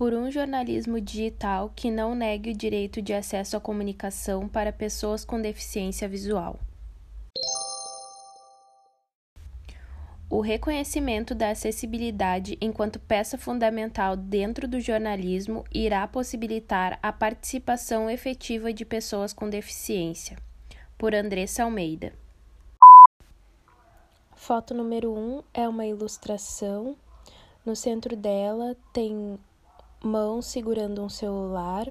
por 0.00 0.14
um 0.14 0.30
jornalismo 0.30 0.98
digital 0.98 1.70
que 1.76 1.90
não 1.90 2.14
negue 2.14 2.52
o 2.52 2.56
direito 2.56 3.02
de 3.02 3.12
acesso 3.12 3.54
à 3.54 3.60
comunicação 3.60 4.48
para 4.48 4.72
pessoas 4.72 5.26
com 5.26 5.38
deficiência 5.38 6.08
visual. 6.08 6.58
O 10.30 10.40
reconhecimento 10.40 11.34
da 11.34 11.50
acessibilidade 11.50 12.56
enquanto 12.62 12.98
peça 12.98 13.36
fundamental 13.36 14.16
dentro 14.16 14.66
do 14.66 14.80
jornalismo 14.80 15.64
irá 15.70 16.08
possibilitar 16.08 16.98
a 17.02 17.12
participação 17.12 18.08
efetiva 18.08 18.72
de 18.72 18.86
pessoas 18.86 19.34
com 19.34 19.50
deficiência. 19.50 20.38
Por 20.96 21.14
Andressa 21.14 21.64
Almeida. 21.64 22.14
Foto 24.34 24.72
número 24.72 25.12
1 25.12 25.18
um 25.18 25.42
é 25.52 25.68
uma 25.68 25.84
ilustração. 25.84 26.96
No 27.66 27.76
centro 27.76 28.16
dela 28.16 28.74
tem 28.94 29.38
mãos 30.02 30.46
segurando 30.46 31.02
um 31.02 31.08
celular. 31.08 31.86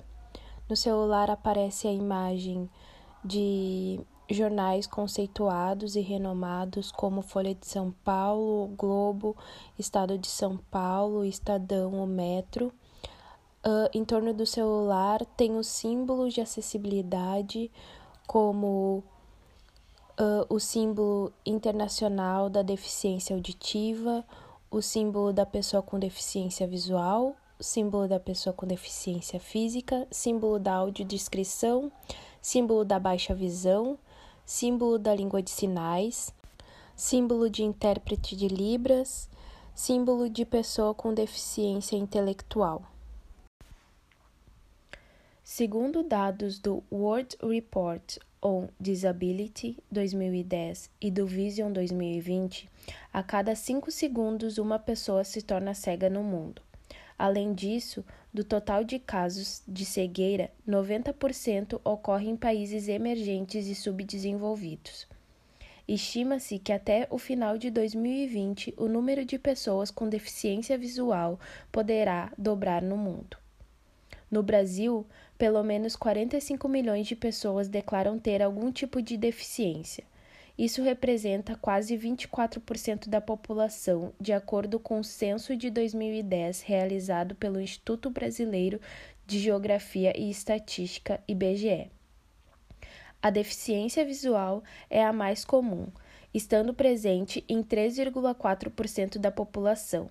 No 0.67 0.75
celular 0.75 1.29
aparece 1.29 1.87
a 1.87 1.91
imagem 1.91 2.69
de 3.23 3.99
jornais 4.29 4.85
conceituados 4.85 5.95
e 5.95 6.01
renomados 6.01 6.91
como 6.91 7.21
Folha 7.21 7.55
de 7.55 7.65
São 7.65 7.91
Paulo, 8.03 8.67
Globo, 8.77 9.35
Estado 9.77 10.17
de 10.17 10.27
São 10.27 10.57
Paulo, 10.69 11.25
Estadão, 11.25 12.03
o 12.03 12.07
Metro. 12.07 12.71
Uh, 13.65 13.89
em 13.93 14.05
torno 14.05 14.33
do 14.33 14.45
celular 14.45 15.25
tem 15.35 15.57
os 15.57 15.67
símbolos 15.67 16.33
de 16.33 16.41
acessibilidade, 16.41 17.69
como 18.25 19.03
uh, 20.19 20.45
o 20.47 20.59
símbolo 20.59 21.33
internacional 21.45 22.49
da 22.49 22.61
deficiência 22.61 23.35
auditiva, 23.35 24.23
o 24.71 24.81
símbolo 24.81 25.33
da 25.33 25.45
pessoa 25.45 25.81
com 25.81 25.99
deficiência 25.99 26.67
visual, 26.67 27.35
símbolo 27.59 28.07
da 28.07 28.19
pessoa 28.19 28.53
com 28.53 28.65
deficiência 28.65 29.39
física, 29.39 30.07
símbolo 30.09 30.57
da 30.57 30.73
audiodescrição, 30.73 31.91
símbolo 32.41 32.85
da 32.85 32.97
baixa 32.97 33.35
visão, 33.35 33.99
símbolo 34.45 34.97
da 34.97 35.13
língua 35.13 35.41
de 35.41 35.49
sinais, 35.49 36.33
símbolo 36.95 37.49
de 37.49 37.63
intérprete 37.63 38.35
de 38.35 38.47
Libras, 38.47 39.29
símbolo 39.75 40.29
de 40.29 40.45
pessoa 40.45 40.93
com 40.93 41.13
deficiência 41.13 41.97
intelectual. 41.97 42.83
Segundo 45.43 46.03
dados 46.03 46.59
do 46.59 46.83
World 46.91 47.35
Report 47.41 48.19
on 48.41 48.69
Disability 48.79 49.77
2010 49.91 50.89
e 51.01 51.11
do 51.11 51.25
Vision 51.25 51.73
2020, 51.73 52.69
a 53.11 53.21
cada 53.23 53.55
5 53.55 53.91
segundos 53.91 54.57
uma 54.57 54.79
pessoa 54.79 55.23
se 55.23 55.41
torna 55.41 55.73
cega 55.73 56.09
no 56.09 56.23
mundo. 56.23 56.68
Além 57.19 57.53
disso, 57.53 58.05
do 58.33 58.45
total 58.45 58.81
de 58.85 58.97
casos 58.97 59.61
de 59.67 59.83
cegueira, 59.83 60.49
90% 60.65 61.81
ocorre 61.83 62.29
em 62.29 62.37
países 62.37 62.87
emergentes 62.87 63.67
e 63.67 63.75
subdesenvolvidos. 63.75 65.05
Estima-se 65.85 66.57
que 66.57 66.71
até 66.71 67.07
o 67.09 67.17
final 67.17 67.57
de 67.57 67.69
2020 67.69 68.73
o 68.77 68.87
número 68.87 69.25
de 69.25 69.37
pessoas 69.37 69.91
com 69.91 70.07
deficiência 70.07 70.77
visual 70.77 71.37
poderá 71.73 72.31
dobrar 72.37 72.81
no 72.81 72.95
mundo. 72.95 73.35
No 74.31 74.41
Brasil, 74.41 75.05
pelo 75.37 75.61
menos 75.61 75.97
45 75.97 76.69
milhões 76.69 77.05
de 77.05 77.17
pessoas 77.17 77.67
declaram 77.67 78.17
ter 78.17 78.41
algum 78.41 78.71
tipo 78.71 79.01
de 79.01 79.17
deficiência. 79.17 80.05
Isso 80.59 80.83
representa 80.83 81.55
quase 81.55 81.97
24% 81.97 83.07
da 83.07 83.21
população, 83.21 84.11
de 84.19 84.33
acordo 84.33 84.77
com 84.77 84.99
o 84.99 85.03
censo 85.05 85.55
de 85.55 85.69
2010 85.69 86.63
realizado 86.63 87.33
pelo 87.33 87.61
Instituto 87.61 88.09
Brasileiro 88.09 88.81
de 89.25 89.39
Geografia 89.39 90.11
e 90.19 90.29
Estatística, 90.29 91.23
IBGE. 91.25 91.89
A 93.21 93.29
deficiência 93.29 94.03
visual 94.03 94.61
é 94.89 95.01
a 95.01 95.13
mais 95.13 95.45
comum, 95.45 95.87
estando 96.33 96.73
presente 96.73 97.41
em 97.47 97.63
3,4% 97.63 99.17
da 99.17 99.31
população, 99.31 100.09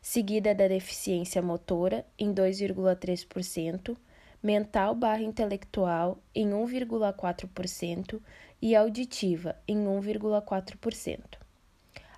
seguida 0.00 0.54
da 0.54 0.68
deficiência 0.68 1.42
motora, 1.42 2.06
em 2.18 2.32
2,3%, 2.32 3.94
mental 4.42 4.94
barra 4.94 5.22
intelectual, 5.22 6.18
em 6.34 6.48
1,4%, 6.48 8.20
e 8.62 8.76
auditiva 8.76 9.56
em 9.66 9.76
1,4%. 9.84 11.18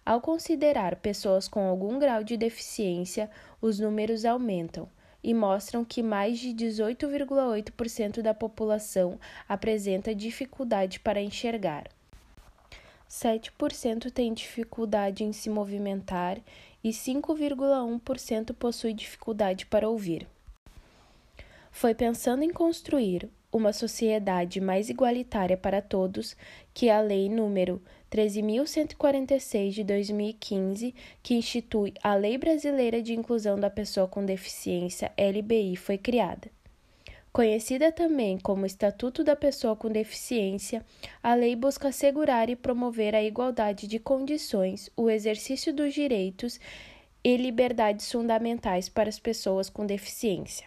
Ao 0.05 0.21
considerar 0.21 0.97
pessoas 0.97 1.49
com 1.49 1.66
algum 1.66 1.99
grau 1.99 2.22
de 2.22 2.37
deficiência, 2.37 3.31
os 3.62 3.81
números 3.81 4.27
aumentam 4.27 4.87
e 5.22 5.33
mostram 5.33 5.83
que 5.83 6.03
mais 6.03 6.38
de 6.38 6.50
18,8% 6.50 8.21
da 8.21 8.34
população 8.34 9.19
apresenta 9.49 10.15
dificuldade 10.15 11.00
para 11.00 11.22
enxergar. 11.22 11.88
7% 13.09 14.10
tem 14.10 14.34
dificuldade 14.34 15.25
em 15.25 15.33
se 15.33 15.49
movimentar 15.49 16.38
e 16.83 16.91
5,1% 16.91 18.53
possui 18.53 18.93
dificuldade 18.93 19.65
para 19.65 19.88
ouvir. 19.88 20.27
Foi 21.71 21.94
pensando 21.94 22.43
em 22.43 22.50
construir 22.50 23.31
uma 23.54 23.72
sociedade 23.72 24.60
mais 24.60 24.91
igualitária 24.91 25.56
para 25.56 25.81
todos 25.81 26.37
que 26.75 26.91
a 26.91 27.00
Lei 27.00 27.28
número 27.28 27.81
13.146 28.10 29.70
de 29.70 29.84
2015, 29.84 30.92
que 31.22 31.34
institui 31.34 31.94
a 32.03 32.16
Lei 32.16 32.37
Brasileira 32.37 33.00
de 33.00 33.15
Inclusão 33.15 33.56
da 33.59 33.70
Pessoa 33.70 34.09
com 34.09 34.26
Deficiência, 34.26 35.12
LBI, 35.16 35.76
foi 35.76 35.97
criada. 35.97 36.50
Conhecida 37.32 37.92
também 37.92 38.38
como 38.38 38.66
Estatuto 38.66 39.22
da 39.22 39.37
Pessoa 39.37 39.76
com 39.76 39.88
Deficiência, 39.88 40.84
a 41.22 41.34
lei 41.34 41.54
busca 41.54 41.88
assegurar 41.88 42.50
e 42.50 42.56
promover 42.56 43.15
a 43.15 43.22
igualdade 43.22 43.86
de 43.86 44.00
condições, 44.00 44.91
o 44.97 45.09
exercício 45.09 45.72
dos 45.72 45.94
direitos 45.94 46.59
e 47.22 47.36
liberdades 47.36 48.10
fundamentais 48.10 48.88
para 48.88 49.09
as 49.09 49.19
pessoas 49.19 49.69
com 49.71 49.86
deficiência, 49.86 50.66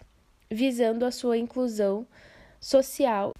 visando 0.50 1.04
a 1.04 1.10
sua 1.10 1.36
inclusão 1.36 2.06
social 2.60 3.34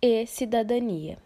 e 0.00 0.26
cidadania. 0.26 1.18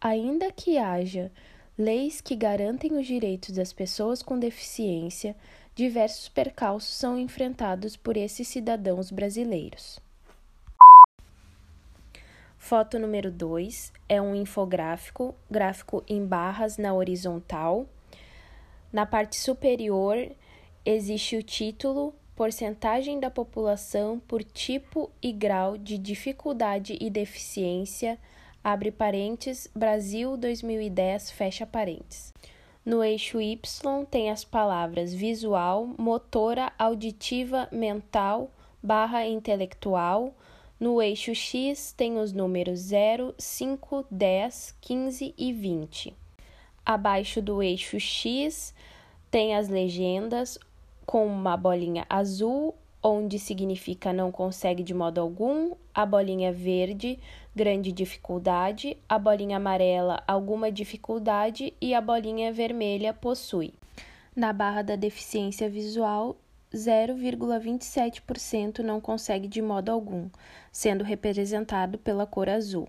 Ainda 0.00 0.50
que 0.50 0.78
haja 0.78 1.30
leis 1.76 2.20
que 2.20 2.34
garantem 2.34 2.98
os 2.98 3.06
direitos 3.06 3.50
das 3.50 3.72
pessoas 3.72 4.22
com 4.22 4.38
deficiência, 4.38 5.36
diversos 5.74 6.28
percalços 6.28 6.94
são 6.94 7.18
enfrentados 7.18 7.96
por 7.96 8.16
esses 8.16 8.48
cidadãos 8.48 9.10
brasileiros. 9.10 9.98
Foto 12.58 12.98
número 12.98 13.30
2 13.30 13.92
é 14.08 14.20
um 14.20 14.34
infográfico, 14.34 15.34
gráfico 15.50 16.04
em 16.06 16.24
barras 16.24 16.76
na 16.76 16.92
horizontal. 16.92 17.86
Na 18.92 19.06
parte 19.06 19.36
superior 19.36 20.16
existe 20.84 21.36
o 21.36 21.42
título 21.42 22.14
porcentagem 22.40 23.20
da 23.20 23.28
população 23.28 24.18
por 24.18 24.42
tipo 24.42 25.10
e 25.22 25.30
grau 25.30 25.76
de 25.76 25.98
dificuldade 25.98 26.96
e 26.98 27.10
deficiência, 27.10 28.18
abre 28.64 28.90
parênteses, 28.90 29.68
Brasil 29.74 30.38
2010, 30.38 31.32
fecha 31.32 31.66
parênteses. 31.66 32.32
No 32.82 33.04
eixo 33.04 33.42
Y 33.42 33.60
tem 34.10 34.30
as 34.30 34.42
palavras 34.42 35.12
visual, 35.12 35.86
motora, 35.98 36.72
auditiva, 36.78 37.68
mental, 37.70 38.50
barra 38.82 39.26
intelectual. 39.26 40.34
No 40.80 41.02
eixo 41.02 41.34
X 41.34 41.92
tem 41.92 42.16
os 42.16 42.32
números 42.32 42.80
0, 42.80 43.34
5, 43.36 44.06
10, 44.10 44.76
15 44.80 45.34
e 45.36 45.52
20. 45.52 46.14
Abaixo 46.86 47.42
do 47.42 47.62
eixo 47.62 48.00
X 48.00 48.72
tem 49.30 49.54
as 49.54 49.68
legendas, 49.68 50.58
com 51.10 51.26
uma 51.26 51.56
bolinha 51.56 52.06
azul, 52.08 52.72
onde 53.02 53.36
significa 53.36 54.12
não 54.12 54.30
consegue 54.30 54.80
de 54.80 54.94
modo 54.94 55.20
algum, 55.20 55.72
a 55.92 56.06
bolinha 56.06 56.52
verde, 56.52 57.18
grande 57.52 57.90
dificuldade, 57.90 58.96
a 59.08 59.18
bolinha 59.18 59.56
amarela, 59.56 60.22
alguma 60.24 60.70
dificuldade 60.70 61.74
e 61.80 61.94
a 61.94 62.00
bolinha 62.00 62.52
vermelha 62.52 63.12
possui. 63.12 63.74
Na 64.36 64.52
barra 64.52 64.82
da 64.82 64.94
deficiência 64.94 65.68
visual, 65.68 66.36
0,27% 66.72 68.78
não 68.78 69.00
consegue 69.00 69.48
de 69.48 69.60
modo 69.60 69.90
algum, 69.90 70.28
sendo 70.70 71.02
representado 71.02 71.98
pela 71.98 72.24
cor 72.24 72.48
azul. 72.48 72.86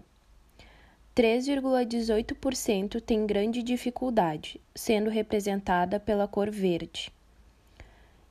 3,18% 1.15 3.01
tem 3.01 3.25
grande 3.25 3.63
dificuldade, 3.63 4.61
sendo 4.75 5.09
representada 5.09 5.99
pela 5.99 6.27
cor 6.27 6.51
verde 6.51 7.11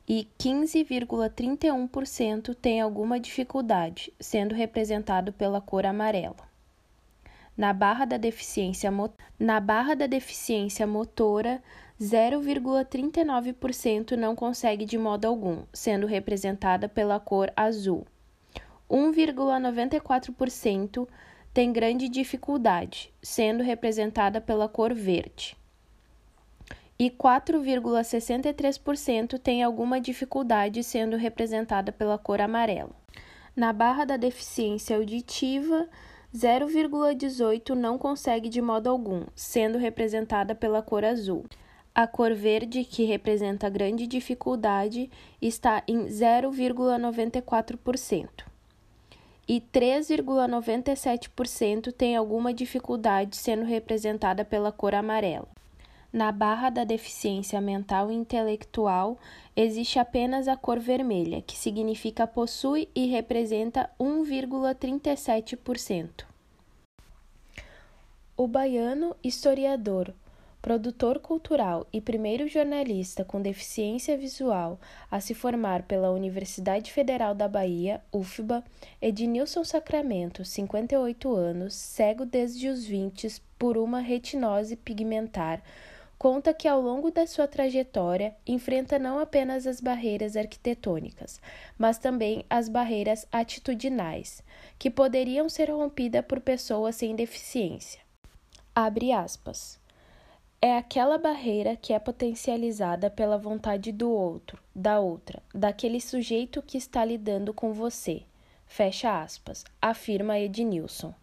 e 0.09 0.27
15,31% 0.39 2.55
tem 2.55 2.81
alguma 2.81 3.21
dificuldade, 3.21 4.13
sendo 4.19 4.55
representado 4.55 5.31
pela 5.33 5.61
cor 5.61 5.85
amarela. 5.87 6.49
Na 7.57 7.73
barra 7.73 8.05
da 8.05 8.17
deficiência, 8.17 8.93
na 9.39 9.61
barra 9.61 9.95
da 9.95 10.07
deficiência 10.07 10.85
motora, 10.87 11.63
0,39% 12.01 14.13
não 14.13 14.35
consegue 14.35 14.87
de 14.87 14.97
modo 14.97 15.27
algum, 15.27 15.65
sendo 15.73 16.07
representada 16.07 16.89
pela 16.89 17.21
cor 17.21 17.53
azul. 17.55 18.07
1,94% 18.91 21.07
tem 21.53 21.73
grande 21.73 22.09
dificuldade, 22.09 23.13
sendo 23.23 23.63
representada 23.63 24.41
pela 24.41 24.67
cor 24.69 24.95
verde. 24.95 25.60
E 27.01 27.09
4,63% 27.09 29.39
tem 29.39 29.63
alguma 29.63 29.99
dificuldade, 29.99 30.85
sendo 30.85 31.17
representada 31.17 31.91
pela 31.91 32.19
cor 32.19 32.43
amarela. 32.43 32.91
Na 33.57 33.73
barra 33.73 34.05
da 34.05 34.19
deficiência 34.19 34.99
auditiva, 34.99 35.89
0,18 36.35 37.71
não 37.71 37.97
consegue 37.97 38.51
de 38.51 38.61
modo 38.61 38.91
algum, 38.91 39.25
sendo 39.35 39.79
representada 39.79 40.55
pela 40.55 40.83
cor 40.83 41.03
azul. 41.03 41.47
A 41.95 42.07
cor 42.07 42.35
verde, 42.35 42.85
que 42.85 43.05
representa 43.05 43.71
grande 43.71 44.07
dificuldade, 44.07 45.11
está 45.41 45.83
em 45.89 46.05
0,94%. 46.05 48.45
E 49.49 49.59
3,97% 49.73 51.93
tem 51.93 52.15
alguma 52.15 52.53
dificuldade, 52.53 53.37
sendo 53.37 53.65
representada 53.65 54.45
pela 54.45 54.71
cor 54.71 54.95
amarela. 54.95 55.49
Na 56.13 56.33
barra 56.33 56.71
da 56.71 56.83
deficiência 56.83 57.61
mental 57.61 58.11
e 58.11 58.15
intelectual, 58.15 59.17
existe 59.55 59.97
apenas 59.99 60.49
a 60.49 60.57
cor 60.57 60.81
vermelha, 60.81 61.41
que 61.41 61.57
significa 61.57 62.27
possui 62.27 62.89
e 62.95 63.07
representa 63.07 63.89
1,37%. 64.01 66.25
O 68.37 68.49
baiano 68.49 69.15
historiador 69.23 70.13
produtor 70.61 71.19
cultural 71.19 71.87
e 71.93 72.01
primeiro 72.01 72.47
jornalista 72.47 73.25
com 73.25 73.41
deficiência 73.41 74.17
visual 74.17 74.79
a 75.11 75.21
se 75.21 75.35
formar 75.35 75.85
pela 75.85 76.11
Universidade 76.11 76.93
Federal 76.93 77.35
da 77.35 77.49
Bahia, 77.49 78.03
UFBA, 78.13 78.63
Ednilson 79.01 79.65
Sacramento, 79.65 80.45
58 80.45 81.35
anos, 81.35 81.75
cego 81.75 82.27
desde 82.27 82.69
os 82.69 82.85
20 82.85 83.43
por 83.59 83.79
uma 83.79 84.01
retinose 84.01 84.77
pigmentar, 84.77 85.63
conta 86.21 86.53
que 86.53 86.69
ao 86.69 86.83
longo 86.83 87.11
da 87.11 87.27
sua 87.27 87.49
trajetória 87.49 88.37
enfrenta 88.47 88.99
não 88.99 89.19
apenas 89.19 89.67
as 89.67 89.81
barreiras 89.81 90.37
arquitetônicas, 90.37 91.41
mas 91.79 91.97
também 91.97 92.45
as 92.51 92.69
barreiras 92.69 93.27
atitudinais, 93.33 94.43
que 94.79 94.91
poderiam 94.91 95.49
ser 95.49 95.71
rompidas 95.71 96.23
por 96.27 96.39
pessoas 96.39 96.97
sem 96.97 97.17
deficiência. 97.17 98.03
Abre 98.75 99.13
aspas 99.13 99.81
é 100.63 100.77
aquela 100.77 101.17
barreira 101.17 101.75
que 101.75 101.95
é 101.95 101.99
potencializada 101.99 103.09
pela 103.09 103.39
vontade 103.39 103.91
do 103.91 104.11
outro, 104.11 104.63
da 104.75 105.01
outra, 105.01 105.43
daquele 105.55 105.99
sujeito 106.03 106.61
que 106.61 106.77
está 106.77 107.03
lidando 107.03 107.55
com 107.55 107.73
você. 107.73 108.25
Fecha 108.67 109.23
aspas, 109.23 109.65
afirma 109.81 110.39
Ednilson. 110.39 111.15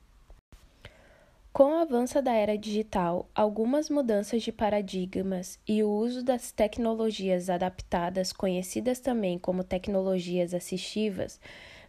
Com 1.58 1.72
o 1.72 1.78
avanço 1.78 2.22
da 2.22 2.34
era 2.34 2.56
digital, 2.56 3.28
algumas 3.34 3.90
mudanças 3.90 4.44
de 4.44 4.52
paradigmas 4.52 5.58
e 5.68 5.82
o 5.82 5.90
uso 5.90 6.24
das 6.24 6.52
tecnologias 6.52 7.50
adaptadas, 7.50 8.32
conhecidas 8.32 9.00
também 9.00 9.40
como 9.40 9.64
tecnologias 9.64 10.54
assistivas, 10.54 11.42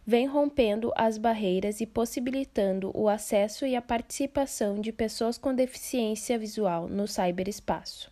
vem 0.03 0.25
rompendo 0.25 0.91
as 0.95 1.19
barreiras 1.19 1.81
e 1.81 1.85
possibilitando 1.85 2.89
o 2.95 3.07
acesso 3.07 3.63
e 3.63 3.75
a 3.75 3.81
participação 3.81 4.81
de 4.81 4.91
pessoas 4.91 5.37
com 5.37 5.53
deficiência 5.53 6.39
visual 6.39 6.87
no 6.87 7.07
cyberespaço. 7.07 8.11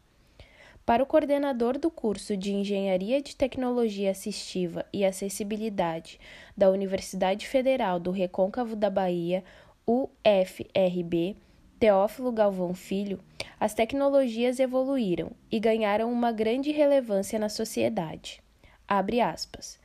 Para 0.85 1.01
o 1.01 1.07
coordenador 1.07 1.79
do 1.79 1.89
curso 1.89 2.37
de 2.37 2.53
Engenharia 2.53 3.19
de 3.19 3.35
Tecnologia 3.35 4.11
Assistiva 4.11 4.85
e 4.93 5.03
Acessibilidade 5.03 6.19
da 6.55 6.69
Universidade 6.69 7.47
Federal 7.47 7.99
do 7.99 8.11
Recôncavo 8.11 8.75
da 8.75 8.91
Bahia, 8.91 9.43
UFRB, 9.87 11.35
Teófilo 11.79 12.31
Galvão 12.31 12.73
Filho, 12.73 13.19
as 13.59 13.73
tecnologias 13.73 14.59
evoluíram 14.59 15.31
e 15.51 15.59
ganharam 15.59 16.11
uma 16.11 16.31
grande 16.31 16.71
relevância 16.71 17.37
na 17.37 17.49
sociedade. 17.49 18.41
Abre 18.87 19.21
aspas 19.21 19.79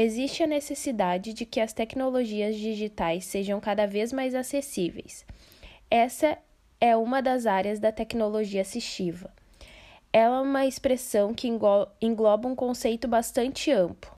existe 0.00 0.44
a 0.44 0.46
necessidade 0.46 1.32
de 1.32 1.44
que 1.44 1.60
as 1.60 1.72
tecnologias 1.72 2.56
digitais 2.56 3.24
sejam 3.24 3.58
cada 3.58 3.84
vez 3.84 4.12
mais 4.12 4.32
acessíveis. 4.32 5.26
Essa 5.90 6.38
é 6.80 6.96
uma 6.96 7.20
das 7.20 7.46
áreas 7.46 7.80
da 7.80 7.90
tecnologia 7.90 8.62
assistiva. 8.62 9.28
Ela 10.12 10.36
é 10.36 10.40
uma 10.40 10.66
expressão 10.66 11.34
que 11.34 11.48
engloba 12.00 12.48
um 12.48 12.54
conceito 12.54 13.08
bastante 13.08 13.72
amplo, 13.72 14.12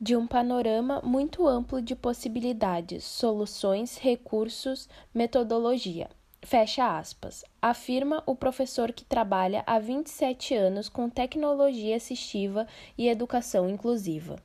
de 0.00 0.16
um 0.16 0.26
panorama 0.26 1.00
muito 1.04 1.46
amplo 1.46 1.80
de 1.80 1.94
possibilidades, 1.94 3.04
soluções, 3.04 3.98
recursos, 3.98 4.88
metodologia. 5.14 6.08
Fecha 6.42 6.98
aspas, 6.98 7.44
afirma 7.60 8.22
o 8.26 8.34
professor 8.34 8.92
que 8.92 9.04
trabalha 9.04 9.62
há 9.66 9.78
27 9.78 10.54
anos 10.54 10.88
com 10.88 11.08
tecnologia 11.08 11.94
assistiva 11.94 12.66
e 12.96 13.08
educação 13.08 13.68
inclusiva. 13.68 14.36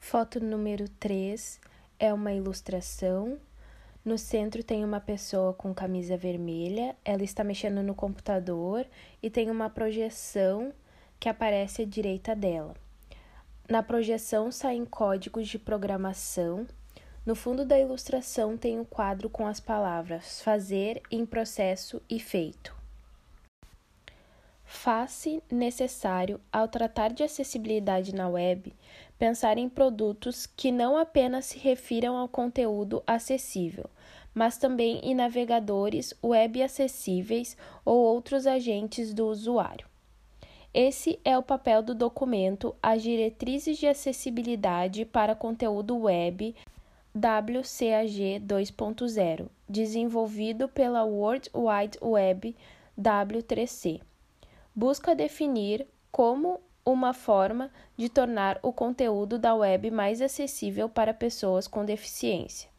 Foto 0.00 0.40
número 0.40 0.88
3 0.88 1.60
é 2.00 2.12
uma 2.12 2.32
ilustração. 2.32 3.38
No 4.02 4.16
centro 4.16 4.64
tem 4.64 4.82
uma 4.82 4.98
pessoa 4.98 5.52
com 5.52 5.74
camisa 5.74 6.16
vermelha, 6.16 6.96
ela 7.04 7.22
está 7.22 7.44
mexendo 7.44 7.82
no 7.82 7.94
computador 7.94 8.86
e 9.22 9.30
tem 9.30 9.50
uma 9.50 9.68
projeção 9.68 10.72
que 11.20 11.28
aparece 11.28 11.82
à 11.82 11.84
direita 11.84 12.34
dela. 12.34 12.74
Na 13.68 13.82
projeção 13.82 14.50
saem 14.50 14.84
códigos 14.84 15.46
de 15.46 15.58
programação. 15.58 16.66
No 17.24 17.36
fundo 17.36 17.64
da 17.64 17.78
ilustração 17.78 18.56
tem 18.56 18.80
um 18.80 18.84
quadro 18.84 19.30
com 19.30 19.46
as 19.46 19.60
palavras 19.60 20.42
fazer, 20.42 21.00
em 21.08 21.24
processo 21.24 22.02
e 22.10 22.18
feito. 22.18 22.74
Faz-se 24.64 25.40
necessário, 25.48 26.40
ao 26.52 26.66
tratar 26.66 27.12
de 27.12 27.22
acessibilidade 27.22 28.12
na 28.12 28.28
web, 28.28 28.74
pensar 29.16 29.56
em 29.56 29.68
produtos 29.68 30.46
que 30.46 30.72
não 30.72 30.96
apenas 30.96 31.44
se 31.44 31.58
refiram 31.58 32.16
ao 32.16 32.26
conteúdo 32.26 33.00
acessível, 33.06 33.88
mas 34.34 34.58
também 34.58 34.98
em 35.04 35.14
navegadores 35.14 36.12
web 36.24 36.60
acessíveis 36.60 37.56
ou 37.84 37.98
outros 37.98 38.48
agentes 38.48 39.14
do 39.14 39.28
usuário. 39.28 39.86
Esse 40.74 41.20
é 41.22 41.36
o 41.36 41.42
papel 41.42 41.82
do 41.82 41.94
documento 41.94 42.74
As 42.82 43.02
Diretrizes 43.02 43.76
de 43.76 43.86
Acessibilidade 43.86 45.04
para 45.04 45.34
Conteúdo 45.34 45.98
Web 45.98 46.56
WCAG 47.14 48.40
2.0, 48.40 49.46
desenvolvido 49.68 50.66
pela 50.66 51.04
World 51.04 51.50
Wide 51.54 51.98
Web 52.00 52.56
W3C. 52.98 54.00
Busca 54.74 55.14
definir 55.14 55.86
como 56.10 56.60
uma 56.84 57.12
forma 57.12 57.70
de 57.98 58.08
tornar 58.08 58.58
o 58.62 58.72
conteúdo 58.72 59.38
da 59.38 59.54
web 59.54 59.90
mais 59.90 60.22
acessível 60.22 60.88
para 60.88 61.12
pessoas 61.12 61.68
com 61.68 61.84
deficiência. 61.84 62.70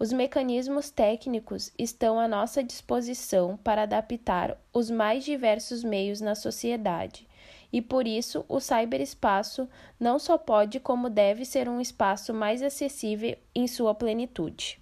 Os 0.00 0.12
mecanismos 0.12 0.90
técnicos 0.90 1.72
estão 1.78 2.18
à 2.18 2.26
nossa 2.26 2.64
disposição 2.64 3.56
para 3.58 3.82
adaptar 3.82 4.58
os 4.72 4.90
mais 4.90 5.24
diversos 5.24 5.84
meios 5.84 6.20
na 6.20 6.34
sociedade, 6.34 7.28
e 7.72 7.80
por 7.80 8.06
isso 8.06 8.44
o 8.48 8.60
cyberespaço 8.60 9.68
não 9.98 10.18
só 10.18 10.36
pode, 10.36 10.80
como 10.80 11.08
deve 11.08 11.44
ser 11.44 11.68
um 11.68 11.80
espaço 11.80 12.34
mais 12.34 12.62
acessível 12.62 13.36
em 13.54 13.66
sua 13.66 13.94
plenitude. 13.94 14.80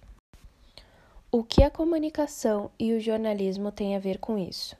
O 1.31 1.43
que 1.43 1.61
a 1.61 1.69
comunicação 1.69 2.71
e 2.79 2.91
o 2.93 2.99
jornalismo 2.99 3.71
têm 3.71 3.95
a 3.95 3.99
ver 3.99 4.17
com 4.17 4.37
isso? 4.37 4.75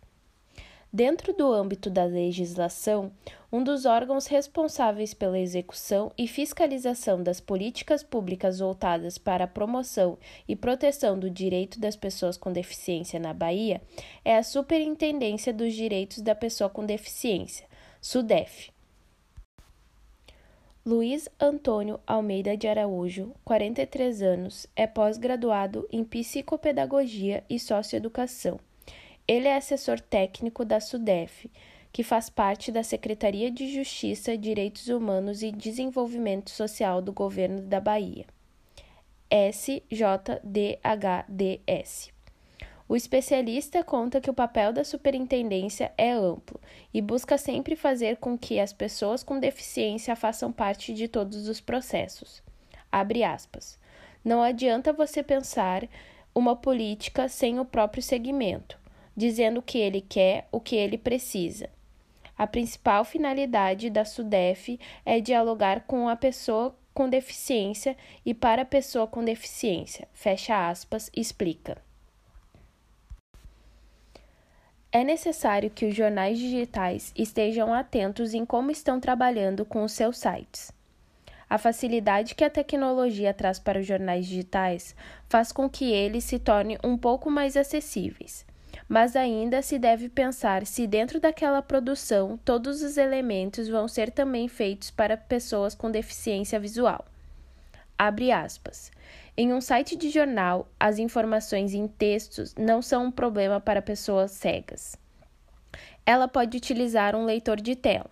Dentro 0.96 1.32
do 1.32 1.52
âmbito 1.52 1.90
da 1.90 2.04
legislação, 2.04 3.10
um 3.50 3.64
dos 3.64 3.84
órgãos 3.84 4.28
responsáveis 4.28 5.12
pela 5.12 5.40
execução 5.40 6.12
e 6.16 6.28
fiscalização 6.28 7.20
das 7.20 7.40
políticas 7.40 8.04
públicas 8.04 8.60
voltadas 8.60 9.18
para 9.18 9.42
a 9.42 9.48
promoção 9.48 10.16
e 10.46 10.54
proteção 10.54 11.18
do 11.18 11.28
direito 11.28 11.80
das 11.80 11.96
pessoas 11.96 12.36
com 12.36 12.52
deficiência 12.52 13.18
na 13.18 13.34
Bahia 13.34 13.82
é 14.24 14.36
a 14.36 14.42
Superintendência 14.44 15.52
dos 15.52 15.74
Direitos 15.74 16.20
da 16.20 16.32
Pessoa 16.32 16.70
com 16.70 16.86
Deficiência, 16.86 17.66
SUDEF. 18.00 18.70
Luiz 20.84 21.28
Antônio 21.40 21.98
Almeida 22.06 22.56
de 22.56 22.68
Araújo, 22.68 23.32
43 23.44 24.22
anos, 24.22 24.66
é 24.76 24.86
pós-graduado 24.86 25.88
em 25.90 26.04
psicopedagogia 26.04 27.42
e 27.48 27.58
socioeducação 27.58 28.60
ele 29.26 29.48
é 29.48 29.56
assessor 29.56 29.98
técnico 30.00 30.66
da 30.66 30.78
SUDEF, 30.80 31.50
que 31.90 32.02
faz 32.02 32.28
parte 32.28 32.70
da 32.70 32.82
Secretaria 32.82 33.50
de 33.50 33.72
Justiça, 33.72 34.36
Direitos 34.36 34.88
Humanos 34.88 35.42
e 35.42 35.50
Desenvolvimento 35.50 36.50
Social 36.50 37.00
do 37.00 37.10
Governo 37.12 37.62
da 37.62 37.80
Bahia. 37.80 38.26
SJDHDS. 39.30 39.64
O 42.94 42.96
especialista 42.96 43.82
conta 43.82 44.20
que 44.20 44.30
o 44.30 44.32
papel 44.32 44.72
da 44.72 44.84
superintendência 44.84 45.90
é 45.98 46.12
amplo 46.12 46.60
e 46.94 47.02
busca 47.02 47.36
sempre 47.36 47.74
fazer 47.74 48.18
com 48.18 48.38
que 48.38 48.60
as 48.60 48.72
pessoas 48.72 49.24
com 49.24 49.40
deficiência 49.40 50.14
façam 50.14 50.52
parte 50.52 50.94
de 50.94 51.08
todos 51.08 51.48
os 51.48 51.60
processos. 51.60 52.40
Abre 52.92 53.24
aspas. 53.24 53.76
Não 54.24 54.44
adianta 54.44 54.92
você 54.92 55.24
pensar 55.24 55.88
uma 56.32 56.54
política 56.54 57.28
sem 57.28 57.58
o 57.58 57.64
próprio 57.64 58.00
segmento 58.00 58.78
dizendo 59.16 59.58
o 59.58 59.62
que 59.62 59.78
ele 59.78 60.00
quer, 60.00 60.46
o 60.52 60.60
que 60.60 60.76
ele 60.76 60.96
precisa. 60.96 61.68
A 62.38 62.46
principal 62.46 63.04
finalidade 63.04 63.90
da 63.90 64.04
SUDEF 64.04 64.78
é 65.04 65.18
dialogar 65.18 65.80
com 65.80 66.08
a 66.08 66.14
pessoa 66.14 66.72
com 66.94 67.08
deficiência 67.08 67.96
e 68.24 68.32
para 68.32 68.62
a 68.62 68.64
pessoa 68.64 69.08
com 69.08 69.24
deficiência. 69.24 70.06
Fecha 70.12 70.68
aspas, 70.70 71.10
explica. 71.12 71.82
É 74.96 75.02
necessário 75.02 75.70
que 75.70 75.86
os 75.86 75.92
jornais 75.92 76.38
digitais 76.38 77.12
estejam 77.16 77.74
atentos 77.74 78.32
em 78.32 78.46
como 78.46 78.70
estão 78.70 79.00
trabalhando 79.00 79.64
com 79.64 79.82
os 79.82 79.90
seus 79.90 80.16
sites. 80.16 80.70
A 81.50 81.58
facilidade 81.58 82.36
que 82.36 82.44
a 82.44 82.48
tecnologia 82.48 83.34
traz 83.34 83.58
para 83.58 83.80
os 83.80 83.86
jornais 83.88 84.24
digitais 84.24 84.94
faz 85.28 85.50
com 85.50 85.68
que 85.68 85.92
eles 85.92 86.22
se 86.22 86.38
tornem 86.38 86.78
um 86.84 86.96
pouco 86.96 87.28
mais 87.28 87.56
acessíveis 87.56 88.46
mas 88.88 89.16
ainda 89.16 89.62
se 89.62 89.78
deve 89.78 90.08
pensar 90.08 90.66
se 90.66 90.86
dentro 90.86 91.20
daquela 91.20 91.62
produção 91.62 92.38
todos 92.44 92.82
os 92.82 92.96
elementos 92.96 93.68
vão 93.68 93.88
ser 93.88 94.10
também 94.10 94.46
feitos 94.48 94.90
para 94.90 95.16
pessoas 95.16 95.74
com 95.74 95.90
deficiência 95.90 96.60
visual. 96.60 97.04
Abre 97.98 98.32
aspas. 98.32 98.90
Em 99.36 99.52
um 99.52 99.60
site 99.60 99.96
de 99.96 100.10
jornal, 100.10 100.68
as 100.78 100.98
informações 100.98 101.74
em 101.74 101.86
textos 101.86 102.54
não 102.56 102.82
são 102.82 103.06
um 103.06 103.10
problema 103.10 103.60
para 103.60 103.82
pessoas 103.82 104.32
cegas. 104.32 104.96
Ela 106.04 106.28
pode 106.28 106.56
utilizar 106.56 107.16
um 107.16 107.24
leitor 107.24 107.60
de 107.60 107.74
tela. 107.74 108.10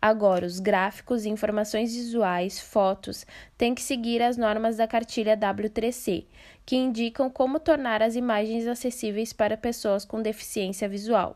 Agora, 0.00 0.44
os 0.44 0.60
gráficos, 0.60 1.24
informações 1.24 1.94
visuais, 1.94 2.60
fotos 2.60 3.26
têm 3.56 3.74
que 3.74 3.80
seguir 3.80 4.20
as 4.20 4.36
normas 4.36 4.76
da 4.76 4.86
cartilha 4.86 5.34
W3C, 5.34 6.26
que 6.66 6.76
indicam 6.76 7.30
como 7.30 7.58
tornar 7.58 8.02
as 8.02 8.14
imagens 8.14 8.66
acessíveis 8.66 9.32
para 9.32 9.56
pessoas 9.56 10.04
com 10.04 10.20
deficiência 10.20 10.86
visual, 10.88 11.34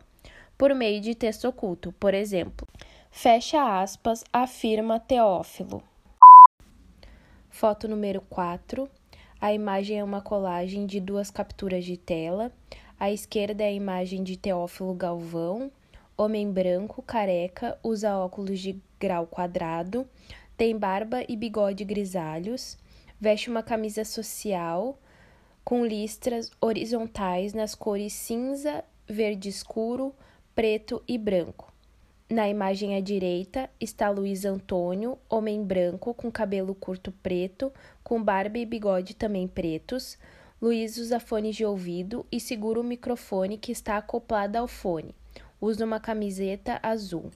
por 0.59 0.75
meio 0.75 1.01
de 1.01 1.15
texto 1.15 1.47
oculto, 1.47 1.93
por 1.93 2.13
exemplo. 2.13 2.69
Fecha 3.11 3.81
aspas, 3.81 4.23
afirma 4.31 5.01
Teófilo. 5.01 5.83
Foto 7.51 7.89
número 7.89 8.21
4. 8.23 8.89
A 9.41 9.53
imagem 9.53 9.99
é 9.99 10.05
uma 10.05 10.21
colagem 10.21 10.87
de 10.87 11.01
duas 11.01 11.31
capturas 11.31 11.85
de 11.85 11.97
tela. 11.97 12.53
À 12.99 13.11
esquerda 13.11 13.65
é 13.65 13.69
a 13.69 13.73
imagem 13.73 14.23
de 14.23 14.37
Teófilo 14.37 14.95
Galvão, 14.95 15.71
Homem 16.21 16.51
branco, 16.51 17.01
careca, 17.01 17.79
usa 17.81 18.17
óculos 18.17 18.59
de 18.59 18.83
grau 18.99 19.25
quadrado, 19.25 20.05
tem 20.57 20.77
barba 20.77 21.23
e 21.29 21.37
bigode 21.37 21.85
grisalhos, 21.85 22.77
veste 23.21 23.49
uma 23.49 23.63
camisa 23.63 24.05
social 24.05 24.99
com 25.65 25.87
listras 25.87 26.51
horizontais 26.61 27.55
nas 27.55 27.73
cores 27.73 28.13
cinza, 28.15 28.83
verde 29.07 29.49
escuro, 29.49 30.13
preto 30.57 31.01
e 31.07 31.17
branco. 31.17 31.68
Na 32.31 32.49
imagem 32.49 32.95
à 32.95 33.01
direita 33.01 33.71
está 33.81 34.11
Luiz 34.11 34.45
Antônio, 34.45 35.19
homem 35.31 35.65
branco 35.65 36.13
com 36.13 36.31
cabelo 36.31 36.75
curto 36.75 37.11
preto, 37.23 37.73
com 38.05 38.23
barba 38.23 38.59
e 38.59 38.67
bigode 38.67 39.15
também 39.15 39.49
pretos. 39.49 40.19
Luiz 40.61 40.99
usa 40.99 41.19
fones 41.19 41.57
de 41.57 41.65
ouvido 41.65 42.27
e 42.31 42.39
segura 42.39 42.81
o 42.81 42.85
microfone 42.85 43.57
que 43.57 43.73
está 43.73 43.97
acoplado 43.97 44.59
ao 44.59 44.69
fone 44.69 45.15
usa 45.61 45.85
uma 45.85 46.01
camiseta 46.01 46.79
azul. 46.83 47.31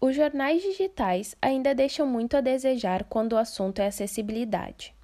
Os 0.00 0.16
jornais 0.16 0.62
digitais 0.62 1.36
ainda 1.40 1.74
deixam 1.74 2.06
muito 2.06 2.36
a 2.36 2.40
desejar 2.40 3.04
quando 3.04 3.34
o 3.34 3.38
assunto 3.38 3.80
é 3.80 3.86
acessibilidade. 3.86 4.94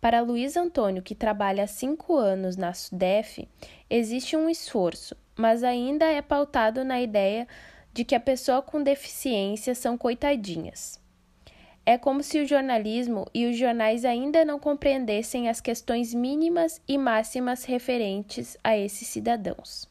Para 0.00 0.22
Luiz 0.22 0.56
Antônio, 0.56 1.02
que 1.02 1.14
trabalha 1.14 1.64
há 1.64 1.66
cinco 1.66 2.16
anos 2.16 2.56
na 2.56 2.72
SUDEF, 2.72 3.46
existe 3.88 4.36
um 4.36 4.48
esforço, 4.48 5.14
mas 5.40 5.64
ainda 5.64 6.04
é 6.04 6.20
pautado 6.20 6.84
na 6.84 7.00
ideia 7.00 7.48
de 7.94 8.04
que 8.04 8.14
a 8.14 8.20
pessoa 8.20 8.60
com 8.60 8.82
deficiência 8.82 9.74
são 9.74 9.96
coitadinhas. 9.96 11.00
É 11.86 11.96
como 11.96 12.22
se 12.22 12.38
o 12.38 12.46
jornalismo 12.46 13.26
e 13.32 13.46
os 13.46 13.56
jornais 13.56 14.04
ainda 14.04 14.44
não 14.44 14.58
compreendessem 14.58 15.48
as 15.48 15.58
questões 15.58 16.12
mínimas 16.12 16.80
e 16.86 16.98
máximas 16.98 17.64
referentes 17.64 18.56
a 18.62 18.76
esses 18.76 19.08
cidadãos. 19.08 19.88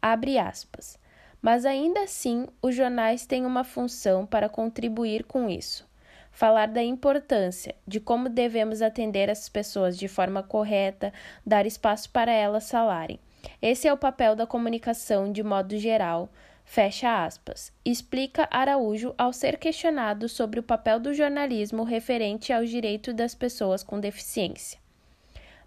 Abre 0.00 0.38
aspas. 0.38 0.96
Mas 1.42 1.66
ainda 1.66 2.00
assim, 2.00 2.46
os 2.62 2.74
jornais 2.74 3.26
têm 3.26 3.44
uma 3.44 3.64
função 3.64 4.24
para 4.24 4.48
contribuir 4.48 5.24
com 5.24 5.48
isso. 5.48 5.86
Falar 6.30 6.68
da 6.68 6.82
importância, 6.82 7.74
de 7.86 7.98
como 7.98 8.28
devemos 8.28 8.82
atender 8.82 9.28
as 9.30 9.48
pessoas 9.48 9.98
de 9.98 10.06
forma 10.06 10.42
correta, 10.42 11.12
dar 11.44 11.66
espaço 11.66 12.08
para 12.10 12.32
elas 12.32 12.70
falarem. 12.70 13.18
Esse 13.60 13.88
é 13.88 13.92
o 13.92 13.96
papel 13.96 14.36
da 14.36 14.46
comunicação 14.46 15.32
de 15.32 15.42
modo 15.42 15.76
geral. 15.78 16.28
Fecha 16.64 17.24
aspas. 17.24 17.72
Explica 17.84 18.48
Araújo 18.50 19.14
ao 19.16 19.32
ser 19.32 19.56
questionado 19.56 20.28
sobre 20.28 20.60
o 20.60 20.62
papel 20.62 20.98
do 20.98 21.14
jornalismo 21.14 21.84
referente 21.84 22.52
aos 22.52 22.68
direitos 22.68 23.14
das 23.14 23.34
pessoas 23.34 23.82
com 23.82 24.00
deficiência. 24.00 24.78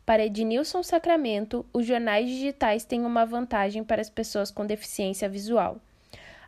Para 0.05 0.25
Ednilson 0.25 0.83
Sacramento, 0.83 1.65
os 1.71 1.85
jornais 1.85 2.27
digitais 2.27 2.83
têm 2.83 3.05
uma 3.05 3.25
vantagem 3.25 3.83
para 3.83 4.01
as 4.01 4.09
pessoas 4.09 4.51
com 4.51 4.65
deficiência 4.65 5.29
visual. 5.29 5.77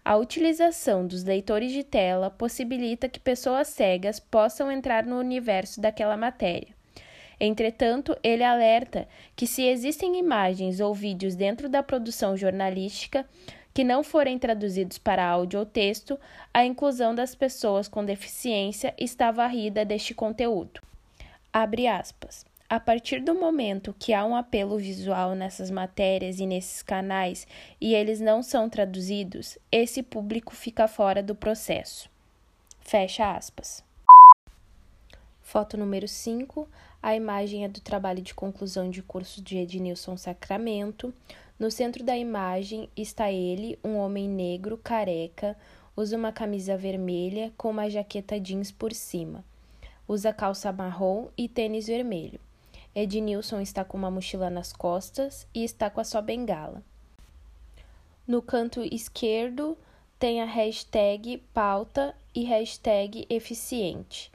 A 0.03 0.15
utilização 0.17 1.05
dos 1.05 1.23
leitores 1.23 1.71
de 1.71 1.83
tela 1.83 2.31
possibilita 2.31 3.07
que 3.07 3.19
pessoas 3.19 3.67
cegas 3.67 4.19
possam 4.19 4.71
entrar 4.71 5.05
no 5.05 5.17
universo 5.19 5.79
daquela 5.79 6.17
matéria. 6.17 6.80
Entretanto, 7.43 8.15
ele 8.23 8.43
alerta 8.43 9.07
que 9.35 9.47
se 9.47 9.63
existem 9.63 10.19
imagens 10.19 10.79
ou 10.79 10.93
vídeos 10.93 11.33
dentro 11.35 11.67
da 11.67 11.81
produção 11.81 12.37
jornalística 12.37 13.27
que 13.73 13.83
não 13.83 14.03
forem 14.03 14.37
traduzidos 14.37 14.99
para 14.99 15.27
áudio 15.27 15.59
ou 15.59 15.65
texto, 15.65 16.19
a 16.53 16.63
inclusão 16.63 17.15
das 17.15 17.33
pessoas 17.33 17.87
com 17.87 18.05
deficiência 18.05 18.93
está 18.95 19.31
varrida 19.31 19.83
deste 19.83 20.13
conteúdo. 20.13 20.81
Abre 21.51 21.87
aspas. 21.87 22.45
A 22.69 22.79
partir 22.79 23.21
do 23.21 23.33
momento 23.33 23.95
que 23.97 24.13
há 24.13 24.23
um 24.23 24.35
apelo 24.35 24.77
visual 24.77 25.33
nessas 25.33 25.71
matérias 25.71 26.39
e 26.39 26.45
nesses 26.45 26.83
canais 26.83 27.47
e 27.81 27.95
eles 27.95 28.21
não 28.21 28.43
são 28.43 28.69
traduzidos, 28.69 29.57
esse 29.71 30.03
público 30.03 30.55
fica 30.55 30.87
fora 30.87 31.23
do 31.23 31.33
processo. 31.33 32.07
Fecha 32.81 33.35
aspas. 33.35 33.83
Foto 35.41 35.75
número 35.75 36.07
5. 36.07 36.69
A 37.03 37.15
imagem 37.15 37.63
é 37.63 37.67
do 37.67 37.81
trabalho 37.81 38.21
de 38.21 38.33
conclusão 38.33 38.89
de 38.89 39.01
curso 39.01 39.41
de 39.41 39.57
Ednilson 39.57 40.15
Sacramento. 40.17 41.11
No 41.57 41.71
centro 41.71 42.03
da 42.03 42.15
imagem 42.15 42.87
está 42.95 43.31
ele, 43.31 43.79
um 43.83 43.95
homem 43.95 44.29
negro, 44.29 44.77
careca, 44.77 45.57
usa 45.97 46.15
uma 46.15 46.31
camisa 46.31 46.77
vermelha 46.77 47.51
com 47.57 47.71
uma 47.71 47.89
jaqueta 47.89 48.39
jeans 48.39 48.71
por 48.71 48.93
cima. 48.93 49.43
Usa 50.07 50.31
calça 50.31 50.71
marrom 50.71 51.29
e 51.35 51.47
tênis 51.47 51.87
vermelho. 51.87 52.39
Ednilson 52.93 53.61
está 53.61 53.83
com 53.83 53.97
uma 53.97 54.11
mochila 54.11 54.49
nas 54.49 54.71
costas 54.71 55.47
e 55.55 55.63
está 55.63 55.89
com 55.89 56.01
a 56.01 56.03
sua 56.03 56.21
bengala. 56.21 56.83
No 58.27 58.43
canto 58.43 58.81
esquerdo 58.83 59.75
tem 60.19 60.39
a 60.39 60.45
hashtag 60.45 61.41
pauta 61.51 62.13
e 62.35 62.43
hashtag 62.43 63.25
eficiente. 63.27 64.31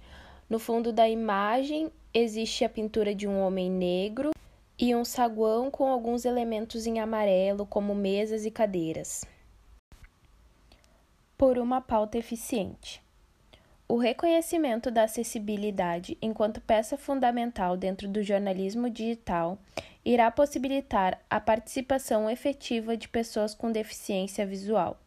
No 0.50 0.58
fundo 0.58 0.92
da 0.92 1.08
imagem 1.08 1.92
existe 2.18 2.64
a 2.64 2.68
pintura 2.68 3.14
de 3.14 3.28
um 3.28 3.38
homem 3.40 3.70
negro 3.70 4.30
e 4.78 4.94
um 4.94 5.04
saguão 5.04 5.70
com 5.70 5.86
alguns 5.86 6.24
elementos 6.24 6.86
em 6.86 6.98
amarelo, 6.98 7.66
como 7.66 7.94
mesas 7.94 8.46
e 8.46 8.50
cadeiras. 8.50 9.22
Por 11.36 11.58
uma 11.58 11.82
pauta 11.82 12.16
eficiente. 12.16 13.02
O 13.86 13.98
reconhecimento 13.98 14.90
da 14.90 15.04
acessibilidade 15.04 16.16
enquanto 16.20 16.60
peça 16.60 16.96
fundamental 16.96 17.76
dentro 17.76 18.08
do 18.08 18.22
jornalismo 18.22 18.88
digital 18.88 19.58
irá 20.02 20.30
possibilitar 20.30 21.20
a 21.28 21.38
participação 21.38 22.30
efetiva 22.30 22.96
de 22.96 23.08
pessoas 23.08 23.54
com 23.54 23.70
deficiência 23.70 24.46
visual. 24.46 24.98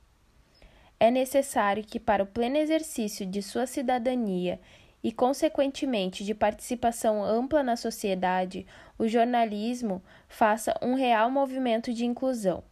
É 1.00 1.10
necessário 1.10 1.84
que, 1.84 2.00
para 2.00 2.24
o 2.24 2.28
pleno 2.28 2.58
exercício 2.58 3.26
de 3.26 3.42
sua 3.42 3.66
cidadania 3.66 4.60
e, 5.04 5.12
consequentemente, 5.12 6.24
de 6.24 6.34
participação 6.34 7.24
ampla 7.24 7.64
na 7.64 7.76
sociedade, 7.76 8.66
o 8.98 9.08
jornalismo 9.08 10.02
faça 10.28 10.78
um 10.82 10.94
real 10.94 11.32
movimento 11.32 11.94
de 11.94 12.06
inclusão. 12.06 12.64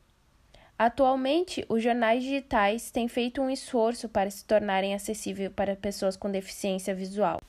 Atualmente, 0.78 1.66
os 1.70 1.82
jornais 1.82 2.24
digitais 2.24 2.92
têm 2.92 3.08
feito 3.08 3.42
um 3.42 3.50
esforço 3.50 4.08
para 4.08 4.30
se 4.30 4.46
tornarem 4.46 4.94
acessíveis 4.94 5.52
para 5.52 5.76
pessoas 5.76 6.16
com 6.16 6.30
deficiência 6.30 6.94
visual 6.94 7.42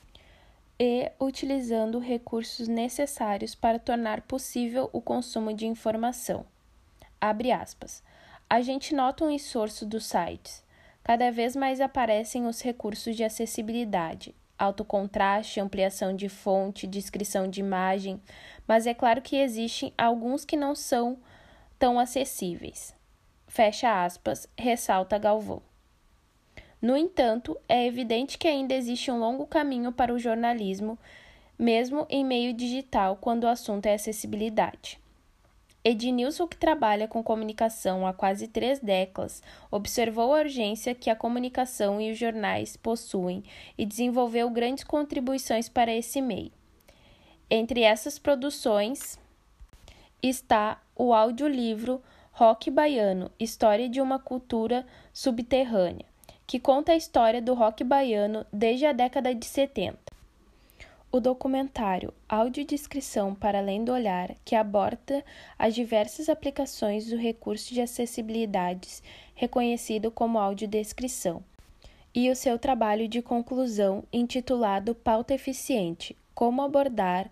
e 0.81 1.11
utilizando 1.21 1.99
recursos 1.99 2.69
necessários 2.69 3.55
para 3.55 3.79
tornar 3.79 4.23
possível 4.23 4.89
o 4.93 5.01
consumo 5.01 5.53
de 5.53 5.67
informação. 5.67 6.47
Abre 7.21 7.51
aspas. 7.51 8.03
A 8.49 8.63
gente 8.63 8.95
nota 8.95 9.25
um 9.25 9.31
esforço 9.31 9.85
dos 9.85 10.07
sites. 10.07 10.65
Cada 11.03 11.31
vez 11.31 11.57
mais 11.57 11.81
aparecem 11.81 12.47
os 12.47 12.63
recursos 12.63 13.17
de 13.17 13.25
acessibilidade, 13.25 14.35
alto 14.59 14.85
contraste, 14.85 15.61
ampliação 15.61 16.15
de 16.15 16.29
fonte, 16.29 16.87
descrição 16.87 17.49
de 17.49 17.61
imagem, 17.61 18.21
mas 18.67 18.87
é 18.87 18.95
claro 18.95 19.23
que 19.23 19.37
existem 19.37 19.93
alguns 19.97 20.45
que 20.45 20.57
não 20.57 20.75
são 20.75 21.19
tão 21.79 21.99
acessíveis 21.99 22.99
fecha 23.49 24.05
aspas, 24.05 24.47
ressalta 24.57 25.19
Galvão. 25.19 25.63
No 26.81 26.97
entanto, 26.97 27.59
é 27.69 27.85
evidente 27.87 28.39
que 28.39 28.47
ainda 28.47 28.75
existe 28.75 29.11
um 29.11 29.19
longo 29.19 29.47
caminho 29.47 29.91
para 29.91 30.15
o 30.15 30.19
jornalismo, 30.19 30.97
mesmo 31.59 32.07
em 32.09 32.25
meio 32.25 32.53
digital, 32.53 33.17
quando 33.17 33.45
o 33.45 33.49
assunto 33.49 33.87
é 33.87 33.95
acessibilidade. 33.95 35.01
Ednilson, 35.89 36.47
que 36.47 36.57
trabalha 36.57 37.09
com 37.09 37.23
comunicação 37.23 38.07
há 38.07 38.13
quase 38.13 38.47
três 38.47 38.79
décadas, 38.79 39.43
observou 39.71 40.35
a 40.35 40.41
urgência 40.41 40.95
que 40.95 41.09
a 41.09 41.17
comunicação 41.17 42.01
e 42.01 42.13
os 42.13 42.19
jornais 42.19 42.77
possuem 42.77 43.43
e 43.77 43.87
desenvolveu 43.87 44.51
grandes 44.51 44.85
contribuições 44.85 45.69
para 45.69 45.93
esse 45.93 46.21
meio. 46.21 46.53
Entre 47.51 47.81
essas 47.81 48.19
produções 48.19 49.19
está 50.23 50.83
o 50.95 51.15
audiolivro 51.15 52.03
Rock 52.33 52.71
Baiano 52.71 53.31
História 53.41 53.89
de 53.89 54.01
uma 54.01 54.19
Cultura 54.19 54.87
Subterrânea, 55.13 56.05
que 56.47 56.61
conta 56.61 56.93
a 56.93 56.97
história 56.97 57.41
do 57.41 57.55
rock 57.55 57.83
baiano 57.83 58.45
desde 58.53 58.85
a 58.85 58.93
década 58.93 59.35
de 59.35 59.47
70. 59.47 60.18
O 61.11 61.21
documentário 61.21 62.13
Audiodescrição 62.29 63.35
para 63.35 63.61
Além 63.61 63.83
do 63.83 63.93
Olhar, 63.93 64.35
que 64.45 64.55
aborda 64.55 65.25
as 65.59 65.75
diversas 65.75 66.29
aplicações 66.29 67.07
do 67.07 67.17
recurso 67.17 67.73
de 67.73 67.81
acessibilidades 67.81 69.03
reconhecido 69.35 70.11
como 70.11 70.39
audiodescrição, 70.39 71.43
e 72.15 72.29
o 72.29 72.37
seu 72.37 72.59
trabalho 72.59 73.09
de 73.09 73.23
conclusão 73.23 74.05
intitulado 74.13 74.95
Pauta 74.95 75.33
Eficiente: 75.33 76.15
Como 76.35 76.61
abordar 76.61 77.31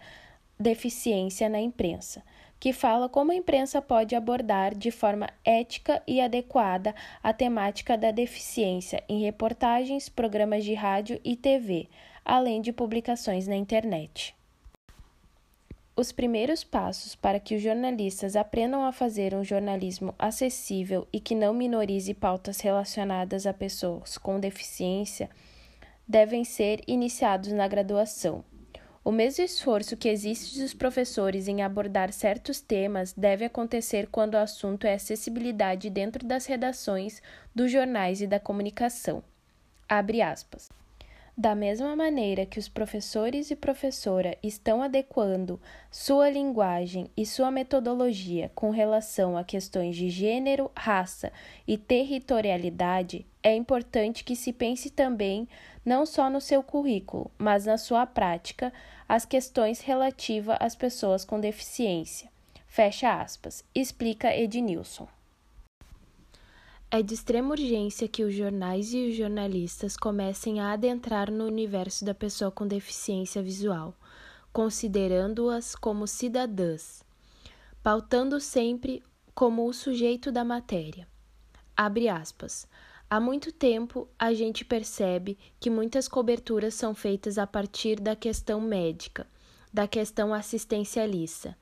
deficiência 0.59 1.47
na 1.47 1.61
imprensa 1.61 2.23
que 2.59 2.73
fala 2.73 3.09
como 3.09 3.33
a 3.33 3.35
imprensa 3.35 3.83
pode 3.83 4.15
abordar 4.15 4.75
de 4.75 4.91
forma 4.91 5.29
ética 5.45 6.03
e 6.07 6.21
adequada 6.21 6.95
a 7.23 7.33
temática 7.33 7.97
da 7.99 8.11
deficiência 8.11 9.05
em 9.09 9.21
reportagens, 9.21 10.09
programas 10.09 10.65
de 10.65 10.75
rádio 10.75 11.21
e 11.23 11.37
TV, 11.37 11.89
além 12.27 12.61
de 12.61 12.73
publicações 12.73 13.47
na 13.47 13.55
internet. 13.55 14.35
Os 15.95 16.11
primeiros 16.11 16.65
passos 16.65 17.15
para 17.15 17.39
que 17.39 17.55
os 17.55 17.63
jornalistas 17.63 18.35
aprendam 18.35 18.85
a 18.85 18.93
fazer 18.93 19.33
um 19.33 19.45
jornalismo 19.45 20.15
acessível 20.19 21.07
e 21.13 21.21
que 21.21 21.35
não 21.35 21.55
minorize 21.55 22.13
pautas 22.13 22.61
relacionadas 22.61 23.47
a 23.47 23.55
pessoas 23.55 24.19
com 24.19 24.41
deficiência 24.41 25.31
devem 26.07 26.45
ser 26.45 26.83
iniciados 26.87 27.53
na 27.53 27.67
graduação. 27.67 28.45
O 29.05 29.13
mesmo 29.13 29.45
esforço 29.45 29.97
que 29.97 30.09
existe 30.09 30.61
dos 30.61 30.75
professores 30.75 31.47
em 31.47 31.63
abordar 31.63 32.13
certos 32.13 32.61
temas 32.61 33.13
deve 33.13 33.45
acontecer 33.45 34.09
quando 34.09 34.35
o 34.35 34.39
assunto 34.39 34.85
é 34.85 34.95
acessibilidade 34.95 35.89
dentro 35.89 36.27
das 36.27 36.45
redações 36.45 37.23
dos 37.55 37.71
jornais 37.71 38.21
e 38.21 38.27
da 38.27 38.41
comunicação. 38.41 39.23
Abre 39.89 40.21
aspas. 40.21 40.69
Da 41.39 41.55
mesma 41.55 41.95
maneira 41.95 42.47
que 42.47 42.59
os 42.59 42.67
professores 42.67 43.51
e 43.51 43.57
professora 43.57 44.39
estão 44.43 44.81
adequando 44.81 45.61
sua 45.91 46.31
linguagem 46.31 47.11
e 47.15 47.27
sua 47.27 47.51
metodologia 47.51 48.51
com 48.55 48.71
relação 48.71 49.37
a 49.37 49.45
questões 49.45 49.97
de 49.97 50.09
gênero, 50.09 50.71
raça 50.75 51.31
e 51.69 51.77
territorialidade, 51.77 53.27
é 53.43 53.55
importante 53.55 54.25
que 54.25 54.35
se 54.35 54.51
pense 54.51 54.89
também 54.89 55.47
não 55.85 56.07
só 56.07 56.31
no 56.31 56.41
seu 56.41 56.63
currículo, 56.63 57.31
mas 57.37 57.67
na 57.67 57.77
sua 57.77 58.07
prática, 58.07 58.73
as 59.07 59.27
questões 59.27 59.83
relativas 59.83 60.57
às 60.59 60.75
pessoas 60.75 61.23
com 61.23 61.39
deficiência. 61.39 62.31
Fecha 62.67 63.21
aspas, 63.21 63.63
explica 63.75 64.35
Ednilson. 64.35 65.07
É 66.89 67.03
de 67.03 67.15
extrema 67.15 67.51
urgência 67.51 68.07
que 68.07 68.23
os 68.23 68.33
jornais 68.33 68.95
e 68.95 69.09
os 69.09 69.17
jornalistas 69.17 69.97
comecem 69.97 70.61
a 70.61 70.73
adentrar 70.73 71.33
no 71.33 71.45
universo 71.45 72.05
da 72.05 72.15
pessoa 72.15 72.49
com 72.49 72.65
deficiência 72.65 73.43
visual, 73.43 73.93
considerando-as 74.53 75.75
como 75.75 76.07
cidadãs, 76.07 77.03
pautando 77.83 78.39
sempre 78.41 79.03
como 79.35 79.67
o 79.67 79.73
sujeito 79.73 80.31
da 80.31 80.45
matéria. 80.45 81.09
Abre 81.77 82.09
aspas. 82.09 82.69
Há 83.11 83.19
muito 83.19 83.51
tempo 83.53 84.09
a 84.17 84.33
gente 84.33 84.65
percebe 84.65 85.37
que 85.59 85.69
muitas 85.69 86.07
coberturas 86.07 86.75
são 86.75 86.95
feitas 86.95 87.37
a 87.37 87.47
partir 87.47 88.01
da 88.01 88.15
questão 88.15 88.61
médica, 88.61 89.27
da 89.73 89.89
questão 89.89 90.33
assistencialista. 90.33 91.59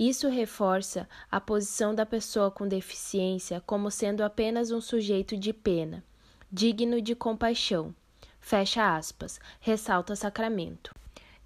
Isso 0.00 0.30
reforça 0.30 1.06
a 1.30 1.38
posição 1.38 1.94
da 1.94 2.06
pessoa 2.06 2.50
com 2.50 2.66
deficiência 2.66 3.62
como 3.66 3.90
sendo 3.90 4.22
apenas 4.22 4.70
um 4.70 4.80
sujeito 4.80 5.36
de 5.36 5.52
pena, 5.52 6.02
digno 6.50 7.02
de 7.02 7.14
compaixão. 7.14 7.94
Fecha 8.40 8.96
aspas, 8.96 9.38
ressalta 9.60 10.16
Sacramento. 10.16 10.94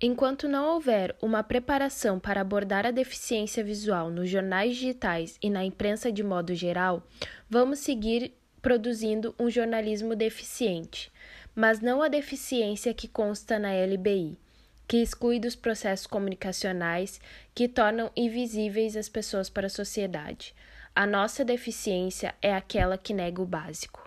Enquanto 0.01 0.47
não 0.47 0.69
houver 0.69 1.17
uma 1.21 1.43
preparação 1.43 2.21
para 2.21 2.43
abordar 2.43 2.87
a 2.87 2.93
deficiência 2.93 3.65
visual 3.65 4.09
nos 4.09 4.31
jornais 4.31 4.77
digitais 4.77 5.37
e 5.43 5.51
na 5.51 5.65
imprensa 5.65 6.13
de 6.13 6.23
modo 6.23 6.55
geral, 6.55 7.03
vamos 7.51 7.81
seguir 7.81 8.35
produzindo 8.63 9.35
um 9.37 9.51
jornalismo 9.51 10.15
deficiente, 10.15 11.11
mas 11.57 11.81
não 11.81 12.01
a 12.01 12.07
deficiência 12.07 12.95
que 12.95 13.09
consta 13.09 13.59
na 13.59 13.71
LBI, 13.73 14.39
que 14.87 14.99
exclui 14.99 15.39
dos 15.41 15.57
processos 15.57 16.07
comunicacionais 16.07 17.21
que 17.55 17.69
tornam 17.69 18.11
invisíveis 18.15 18.97
as 18.97 19.09
pessoas 19.09 19.49
para 19.49 19.67
a 19.67 19.71
sociedade. 19.71 20.55
A 20.95 21.07
nossa 21.07 21.45
deficiência 21.45 22.35
é 22.41 22.55
aquela 22.55 22.97
que 22.97 23.15
nega 23.15 23.43
o 23.43 23.47
básico. 23.47 24.04